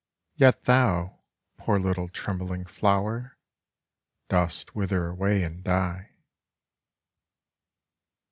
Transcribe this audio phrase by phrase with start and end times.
[0.33, 1.19] Yet thou,
[1.57, 3.37] poor little trembling flower.
[4.29, 6.09] Dost wither away and die.